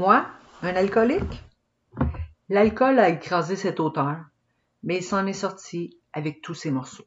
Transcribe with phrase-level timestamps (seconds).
[0.00, 0.26] Moi,
[0.62, 1.44] un alcoolique?
[2.48, 4.16] L'alcool a écrasé cet auteur,
[4.82, 7.04] mais il s'en est sorti avec tous ses morceaux.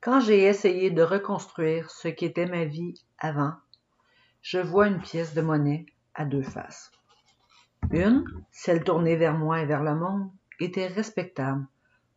[0.00, 3.52] Quand j'ai essayé de reconstruire ce qu'était ma vie avant,
[4.40, 5.86] je vois une pièce de monnaie
[6.16, 6.90] à deux faces.
[7.92, 11.64] Une, celle tournée vers moi et vers le monde, était respectable,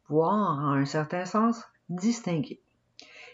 [0.10, 2.64] voire, en un certain sens, distinguée.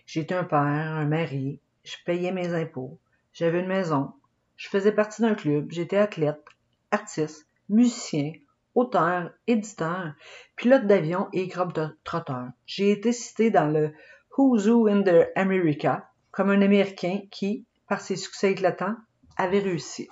[0.05, 2.99] J'étais un père, un mari, je payais mes impôts,
[3.31, 4.13] j'avais une maison,
[4.61, 6.45] je faisais partie d'un club, j'étais athlète,
[6.91, 8.33] artiste, musicien,
[8.75, 10.13] auteur, éditeur,
[10.55, 12.49] pilote d'avion et globe-trotteur.
[12.67, 13.91] J'ai été cité dans le
[14.37, 18.95] Who's Who in the America comme un Américain qui, par ses succès éclatants,
[19.35, 20.07] avait réussi.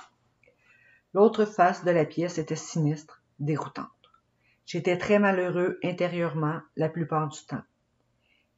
[1.13, 3.85] L'autre face de la pièce était sinistre, déroutante.
[4.65, 7.63] J'étais très malheureux intérieurement la plupart du temps.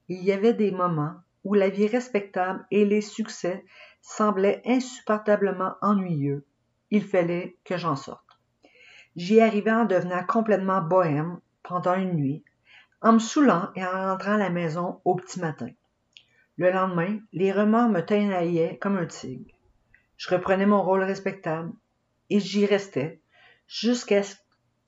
[0.08, 3.66] Il y avait des moments où la vie respectable et les succès
[4.02, 6.46] semblaient insupportablement ennuyeux.
[6.90, 8.26] Il fallait que j'en sorte.
[9.16, 12.44] J'y arrivais en devenant complètement bohème pendant une nuit,
[13.02, 15.70] en me saoulant et en rentrant à la maison au petit matin.
[16.58, 19.54] Le lendemain, les remords me tenaillait comme un tigre.
[20.18, 21.72] Je reprenais mon rôle respectable
[22.30, 23.22] et j'y restais
[23.68, 24.22] jusqu'à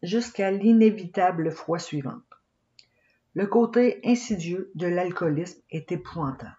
[0.03, 2.21] jusqu'à l'inévitable fois suivante.
[3.33, 6.57] Le côté insidieux de l'alcoolisme est épouvantable.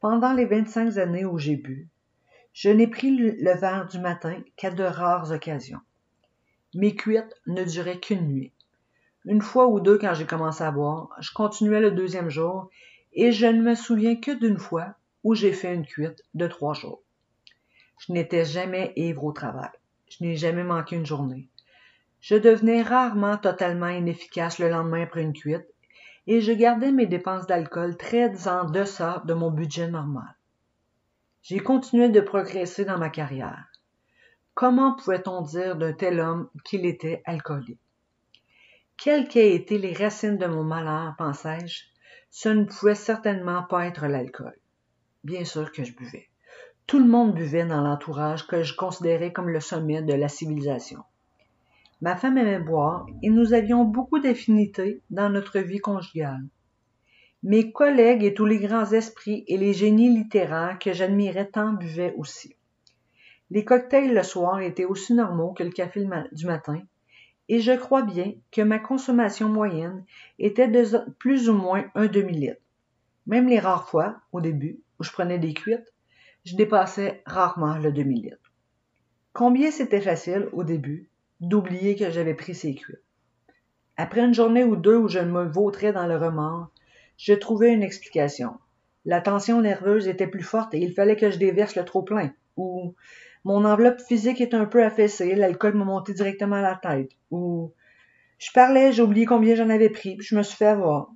[0.00, 1.86] Pendant les 25 années où j'ai bu,
[2.54, 5.80] je n'ai pris le verre du matin qu'à de rares occasions.
[6.74, 8.52] Mes cuites ne duraient qu'une nuit.
[9.26, 12.70] Une fois ou deux quand j'ai commencé à boire, je continuais le deuxième jour
[13.12, 16.72] et je ne me souviens que d'une fois où j'ai fait une cuite de trois
[16.72, 17.02] jours.
[17.98, 19.68] Je n'étais jamais ivre au travail.
[20.08, 21.50] Je n'ai jamais manqué une journée.
[22.20, 25.66] Je devenais rarement totalement inefficace le lendemain après une cuite
[26.26, 30.36] et je gardais mes dépenses d'alcool très en deçà de mon budget normal.
[31.42, 33.66] J'ai continué de progresser dans ma carrière.
[34.54, 37.80] Comment pouvait-on dire d'un tel homme qu'il était alcoolique?
[38.98, 41.84] Quelles qu'aient été les racines de mon malheur, pensais-je,
[42.30, 44.54] ce ne pouvait certainement pas être l'alcool.
[45.24, 46.28] Bien sûr que je buvais.
[46.86, 51.02] Tout le monde buvait dans l'entourage que je considérais comme le sommet de la civilisation.
[52.00, 56.48] Ma femme aimait boire et nous avions beaucoup d'affinités dans notre vie conjugale.
[57.42, 62.14] Mes collègues et tous les grands esprits et les génies littéraires que j'admirais tant buvaient
[62.16, 62.56] aussi.
[63.50, 66.82] Les cocktails le soir étaient aussi normaux que le café du matin,
[67.48, 70.04] et je crois bien que ma consommation moyenne
[70.38, 70.86] était de
[71.18, 72.60] plus ou moins un demi-litre.
[73.26, 75.92] Même les rares fois, au début, où je prenais des cuites,
[76.44, 78.52] je dépassais rarement le demi-litre.
[79.32, 81.09] Combien c'était facile, au début,
[81.40, 83.02] d'oublier que j'avais pris ces cuites.
[83.96, 86.68] Après une journée ou deux où je me vautrais dans le remords,
[87.16, 88.54] je trouvais une explication.
[89.04, 92.32] La tension nerveuse était plus forte et il fallait que je déverse le trop plein.
[92.56, 92.94] Ou
[93.44, 97.12] mon enveloppe physique est un peu affaissée, l'alcool m'a monté directement à la tête.
[97.30, 97.72] Ou
[98.38, 101.10] je parlais, j'ai oublié combien j'en avais pris, puis je me suis fait avoir.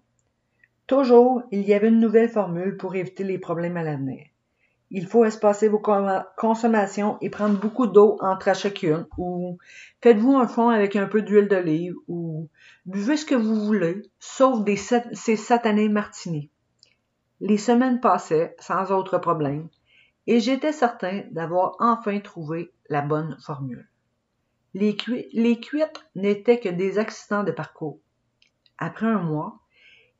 [0.87, 4.27] Toujours, il y avait une nouvelle formule pour éviter les problèmes à l'avenir.
[4.97, 5.82] Il faut espacer vos
[6.37, 9.59] consommations et prendre beaucoup d'eau entre chacune, ou
[10.03, 12.49] faites-vous un fond avec un peu d'huile d'olive, ou
[12.87, 14.60] buvez ce que vous voulez, sauf
[15.15, 16.49] ces satanés martinis.
[17.41, 19.69] Les semaines passaient sans autre problème,
[20.28, 23.88] et j'étais certain d'avoir enfin trouvé la bonne formule.
[24.75, 24.97] Les,
[25.32, 27.99] les cuites n'étaient que des accidents de parcours.
[28.78, 29.59] Après un mois,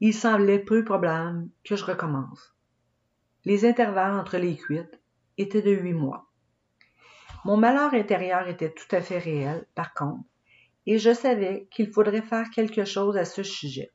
[0.01, 2.54] il semblait peu probable que je recommence.
[3.47, 5.01] Les intervalles entre les cuites
[5.37, 6.31] étaient de huit mois.
[7.45, 10.25] Mon malheur intérieur était tout à fait réel, par contre,
[10.87, 13.93] et je savais qu'il faudrait faire quelque chose à ce sujet.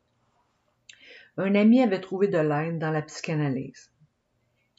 [1.37, 3.91] Un ami avait trouvé de l'aide dans la psychanalyse.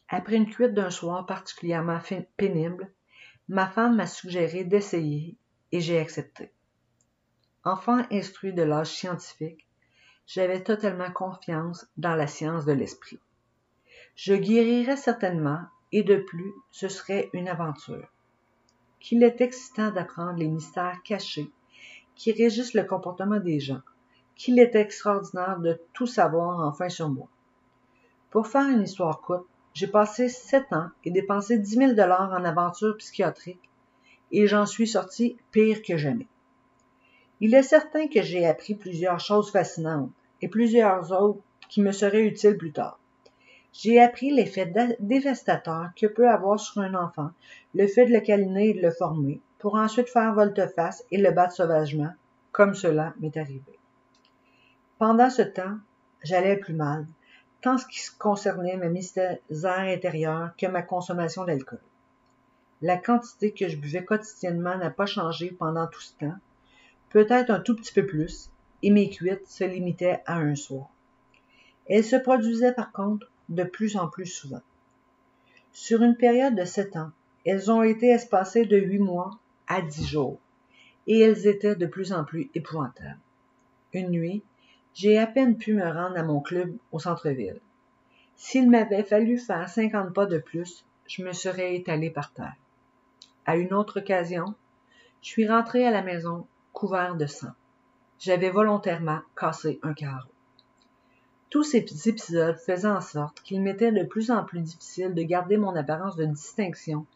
[0.09, 2.01] Après une cuite d'un soir particulièrement
[2.37, 2.93] pénible,
[3.49, 5.37] ma femme m'a suggéré d'essayer
[5.73, 6.53] et j'ai accepté.
[7.65, 9.67] Enfant instruit de l'âge scientifique,
[10.27, 13.19] j'avais totalement confiance dans la science de l'esprit.
[14.23, 15.63] Je guérirais certainement,
[15.93, 18.07] et de plus, ce serait une aventure.
[18.99, 21.51] Qu'il est excitant d'apprendre les mystères cachés
[22.17, 23.81] qui régissent le comportement des gens,
[24.37, 27.29] qu'il est extraordinaire de tout savoir enfin sur moi.
[28.29, 32.45] Pour faire une histoire courte, j'ai passé sept ans et dépensé dix mille dollars en
[32.45, 33.71] aventures psychiatriques
[34.33, 36.29] et j'en suis sorti pire que jamais.
[37.41, 40.13] Il est certain que j'ai appris plusieurs choses fascinantes
[40.43, 41.41] et plusieurs autres
[41.71, 43.00] qui me seraient utiles plus tard.
[43.73, 47.31] J'ai appris l'effet dévastateur que peut avoir sur un enfant
[47.75, 51.31] le fait de le câliner et de le former, pour ensuite faire volte-face et le
[51.31, 52.13] battre sauvagement,
[52.51, 53.79] comme cela m'est arrivé.
[54.99, 55.79] Pendant ce temps,
[56.23, 57.07] j'allais plus mal,
[57.63, 61.81] tant ce qui concernait ma misère intérieure que ma consommation d'alcool.
[62.83, 66.37] La quantité que je buvais quotidiennement n'a pas changé pendant tout ce temps,
[67.11, 68.51] peut-être un tout petit peu plus,
[68.83, 70.89] et mes cuites se limitaient à un soir.
[71.89, 74.63] Elles se produisaient par contre de plus en plus souvent.
[75.73, 77.11] Sur une période de sept ans,
[77.45, 80.39] elles ont été espacées de huit mois à dix jours,
[81.07, 83.19] et elles étaient de plus en plus épouvantables.
[83.93, 84.43] Une nuit,
[84.95, 87.61] j'ai à peine pu me rendre à mon club au centre-ville.
[88.37, 92.57] S'il m'avait fallu faire cinquante pas de plus, je me serais étalé par terre.
[93.47, 94.55] À une autre occasion,
[95.23, 97.53] je suis rentré à la maison couvert de sang.
[98.19, 100.31] J'avais volontairement cassé un carreau.
[101.51, 105.57] Tous ces épisodes faisaient en sorte qu'il m'était de plus en plus difficile de garder
[105.57, 107.07] mon apparence de distinction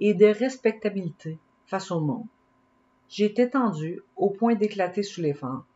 [0.00, 2.26] et de respectabilité face au monde.
[3.10, 5.66] J'étais tendu au point d'éclater sous l'effort.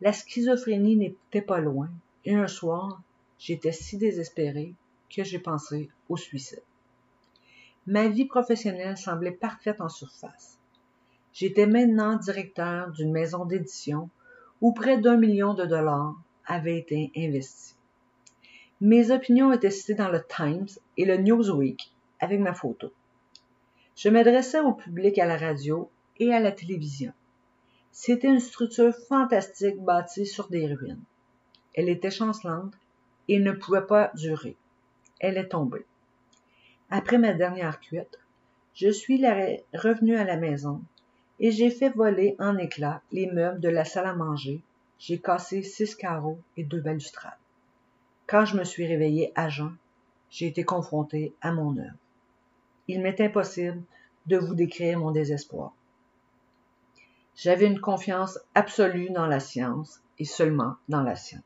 [0.00, 1.90] La schizophrénie n'était pas loin,
[2.24, 3.02] et un soir,
[3.40, 4.74] j'étais si désespéré
[5.10, 6.62] que j'ai pensé au suicide.
[7.88, 10.58] Ma vie professionnelle semblait parfaite en surface.
[11.32, 14.10] J'étais maintenant directeur d'une maison d'édition
[14.60, 16.14] où près d'un million de dollars
[16.48, 17.76] avaient été investis.
[18.80, 22.92] Mes opinions étaient citées dans le Times et le Newsweek avec ma photo.
[23.96, 27.12] Je m'adressais au public à la radio et à la télévision.
[27.92, 31.02] C'était une structure fantastique bâtie sur des ruines.
[31.74, 32.74] Elle était chancelante
[33.28, 34.56] et ne pouvait pas durer.
[35.20, 35.84] Elle est tombée.
[36.90, 38.18] Après ma dernière cuite,
[38.74, 39.20] je suis
[39.74, 40.80] revenu à la maison
[41.40, 44.60] et j'ai fait voler en éclats les meubles de la salle à manger.
[44.98, 47.38] J'ai cassé six carreaux et deux balustrades.
[48.26, 49.76] Quand je me suis réveillé à jeun,
[50.30, 51.96] j'ai été confronté à mon œuvre.
[52.88, 53.82] Il m'est impossible
[54.26, 55.72] de vous décrire mon désespoir.
[57.36, 61.42] J'avais une confiance absolue dans la science et seulement dans la science.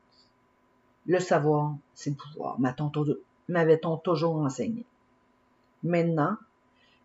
[1.05, 4.85] Le savoir, c'est le pouvoir, m'avait-on toujours enseigné.
[5.83, 6.37] Maintenant,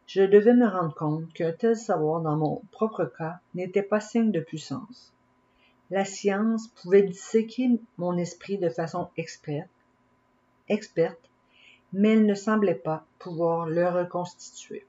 [0.07, 4.33] je devais me rendre compte qu'un tel savoir dans mon propre cas n'était pas signe
[4.33, 5.13] de puissance.
[5.91, 9.69] La science pouvait disséquer mon esprit de façon experte,
[10.69, 11.31] experte,
[11.93, 14.85] mais elle ne semblait pas pouvoir le reconstituer.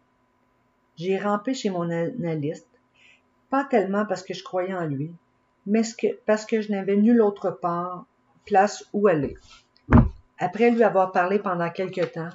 [0.97, 2.67] J'ai rampé chez mon analyste,
[3.49, 5.13] pas tellement parce que je croyais en lui,
[5.65, 5.83] mais
[6.25, 8.05] parce que je n'avais nulle autre part,
[8.45, 9.37] place où aller.
[10.37, 12.29] Après lui avoir parlé pendant quelque temps,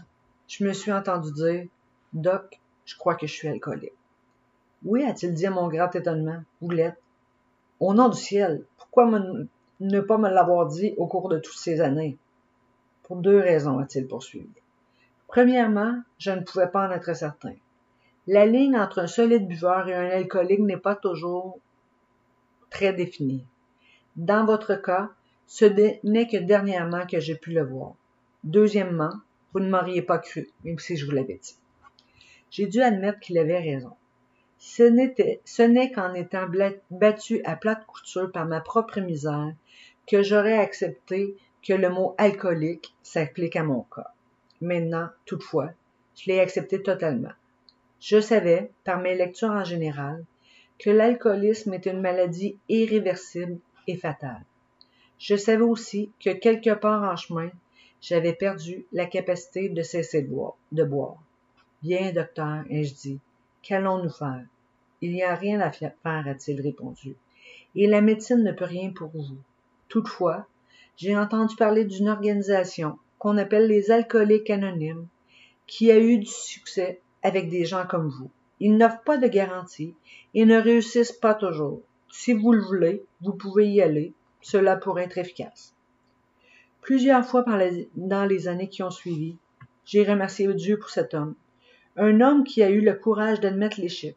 [0.48, 1.66] je me suis entendu dire
[2.12, 3.92] Doc, je crois que je suis alcoolique.
[4.84, 6.42] Oui, a-t-il dit à mon grand étonnement.
[6.60, 6.98] Boulette.
[7.84, 9.10] Au nom du ciel, pourquoi
[9.80, 12.16] ne pas me l'avoir dit au cours de toutes ces années?
[13.02, 14.48] Pour deux raisons, a-t-il poursuivi.
[15.28, 17.52] Premièrement, je ne pouvais pas en être certain.
[18.26, 21.58] La ligne entre un solide buveur et un alcoolique n'est pas toujours
[22.70, 23.44] très définie.
[24.16, 25.10] Dans votre cas,
[25.46, 25.66] ce
[26.04, 27.92] n'est que dernièrement que j'ai pu le voir.
[28.44, 29.12] Deuxièmement,
[29.52, 31.58] vous ne m'auriez pas cru, même si je vous l'avais dit.
[32.50, 33.92] J'ai dû admettre qu'il avait raison.
[34.58, 36.46] Ce n'est qu'en étant
[36.90, 39.52] battu à plate couture par ma propre misère
[40.06, 44.12] que j'aurais accepté que le mot alcoolique s'applique à mon cas.
[44.60, 45.70] Maintenant, toutefois,
[46.14, 47.32] je l'ai accepté totalement.
[48.00, 50.24] Je savais, par mes lectures en général,
[50.78, 54.44] que l'alcoolisme est une maladie irréversible et fatale.
[55.18, 57.50] Je savais aussi que quelque part en chemin,
[58.00, 60.28] j'avais perdu la capacité de cesser.
[60.72, 61.16] De boire.
[61.82, 63.20] Bien, docteur, ai-je dit,
[63.64, 64.44] qu'allons-nous faire?
[65.00, 67.16] Il n'y a rien à faire, a-t-il répondu,
[67.74, 69.38] et la médecine ne peut rien pour vous.
[69.88, 70.46] Toutefois,
[70.96, 75.08] j'ai entendu parler d'une organisation qu'on appelle les alcooliques anonymes,
[75.66, 78.30] qui a eu du succès avec des gens comme vous.
[78.60, 79.94] Ils n'offrent pas de garantie
[80.34, 81.80] et ne réussissent pas toujours.
[82.10, 84.12] Si vous le voulez, vous pouvez y aller.
[84.40, 85.74] Cela pourrait être efficace.
[86.80, 87.44] Plusieurs fois
[87.96, 89.36] dans les années qui ont suivi,
[89.84, 91.34] j'ai remercié Dieu pour cet homme.
[91.96, 94.16] Un homme qui a eu le courage d'admettre l'échec.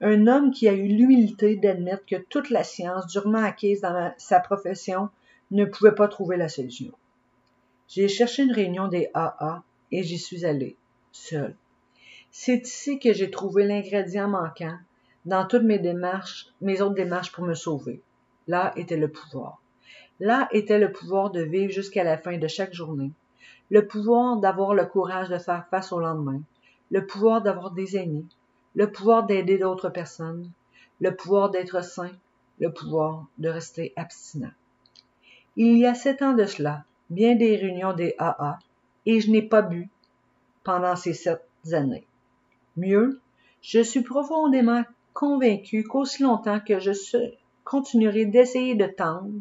[0.00, 4.38] Un homme qui a eu l'humilité d'admettre que toute la science durement acquise dans sa
[4.38, 5.08] profession
[5.50, 6.92] ne pouvait pas trouver la solution.
[7.88, 10.76] J'ai cherché une réunion des AA et j'y suis allé,
[11.10, 11.56] seul.
[12.30, 14.78] C'est ici que j'ai trouvé l'ingrédient manquant
[15.24, 18.00] dans toutes mes démarches, mes autres démarches pour me sauver.
[18.46, 19.60] Là était le pouvoir.
[20.20, 23.10] Là était le pouvoir de vivre jusqu'à la fin de chaque journée,
[23.70, 26.40] le pouvoir d'avoir le courage de faire face au lendemain,
[26.90, 28.26] le pouvoir d'avoir des amis,
[28.74, 30.50] le pouvoir d'aider d'autres personnes,
[31.00, 32.10] le pouvoir d'être sain,
[32.58, 34.52] le pouvoir de rester abstinent.
[35.56, 38.58] Il y a sept ans de cela, bien des réunions des AA,
[39.06, 39.88] et je n'ai pas bu
[40.62, 41.42] pendant ces sept
[41.72, 42.06] années.
[42.76, 43.20] Mieux,
[43.62, 46.92] je suis profondément convaincu qu'aussi longtemps que je
[47.64, 49.32] continuerai d'essayer de tendre,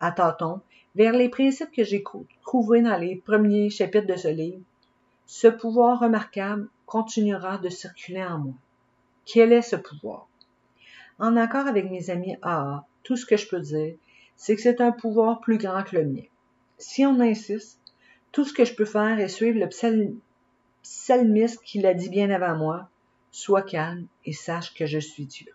[0.00, 0.60] à tâtons,
[0.94, 2.04] vers les principes que j'ai
[2.42, 4.60] trouvés dans les premiers chapitres de ce livre,
[5.26, 8.54] ce pouvoir remarquable continuera de circuler en moi.
[9.24, 10.28] Quel est ce pouvoir?
[11.18, 13.94] En accord avec mes amis AA, tout ce que je peux dire,
[14.36, 16.24] c'est que c'est un pouvoir plus grand que le mien.
[16.78, 17.78] Si on insiste,
[18.32, 19.68] tout ce que je peux faire est suivre le
[20.82, 22.88] psalmiste qui l'a dit bien avant moi,
[23.30, 25.52] sois calme et sache que je suis Dieu.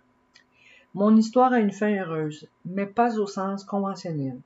[0.94, 4.40] Mon histoire a une fin heureuse, mais pas au sens conventionnel.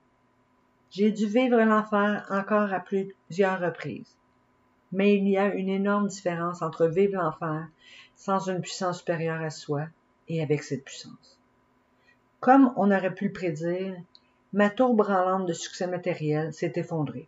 [0.92, 4.16] J'ai dû vivre l'enfer encore à plusieurs reprises.
[4.94, 7.68] Mais il y a une énorme différence entre vivre l'enfer
[8.16, 9.88] sans une puissance supérieure à soi
[10.28, 11.40] et avec cette puissance.
[12.40, 13.96] Comme on aurait pu le prédire,
[14.54, 17.28] ma tour branlante de succès matériel s'est effondrée.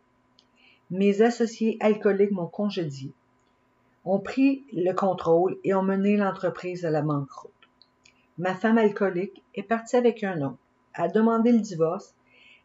[0.92, 3.12] Mes associés alcooliques m'ont congédié,
[4.06, 7.52] ont pris le contrôle et ont mené l'entreprise à la banqueroute.
[8.38, 10.58] Ma femme alcoolique est partie avec un homme,
[10.94, 12.14] a demandé le divorce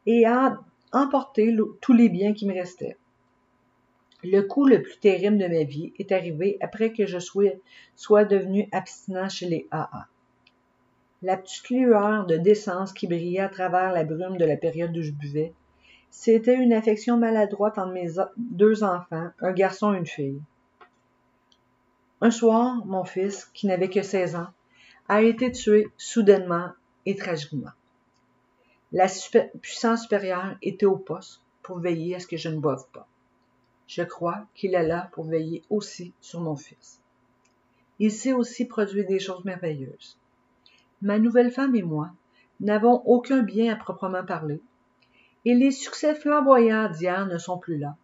[0.05, 0.61] et a
[0.93, 2.99] emporté tous les biens qui me restaient.
[4.23, 8.69] Le coup le plus terrible de ma vie est arrivé après que je sois, devenu
[8.71, 10.09] abstinent chez les AA.
[11.23, 15.03] La petite lueur de décence qui brillait à travers la brume de la période où
[15.03, 15.55] je buvais,
[16.11, 20.41] c'était une affection maladroite entre mes deux enfants, un garçon et une fille.
[22.21, 24.49] Un soir, mon fils, qui n'avait que 16 ans,
[25.09, 26.71] a été tué soudainement
[27.07, 27.71] et tragiquement.
[28.93, 29.07] La
[29.63, 33.07] puissance supérieure était au poste pour veiller à ce que je ne boive pas.
[33.93, 37.01] Je crois qu'il est là pour veiller aussi sur mon fils.
[37.99, 40.17] Il sait aussi produire des choses merveilleuses.
[41.03, 42.13] Ma nouvelle femme et moi
[42.61, 44.61] n'avons aucun bien à proprement parler,
[45.45, 47.97] et les succès flamboyants d'hier ne sont plus là.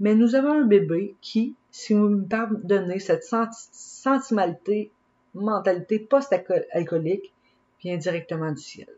[0.00, 4.90] Mais nous avons un bébé qui, si vous me pardonnez cette sentimentalité,
[5.34, 7.32] mentalité post-alcoolique,
[7.78, 8.88] vient directement du ciel.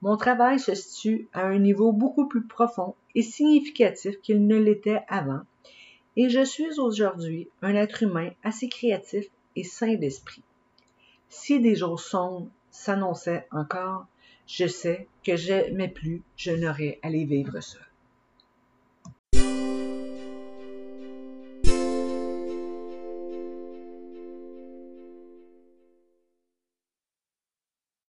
[0.00, 5.02] Mon travail se situe à un niveau beaucoup plus profond et significatif qu'il ne l'était
[5.08, 5.40] avant,
[6.16, 9.26] et je suis aujourd'hui un être humain assez créatif
[9.56, 10.42] et sain d'esprit.
[11.28, 14.06] Si des jours sombres s'annonçaient encore,
[14.46, 17.82] je sais que jamais plus je n'aurai à les vivre seul.